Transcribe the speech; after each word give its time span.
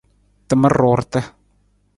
Tamar 0.49 0.73
ruurta. 0.79 1.21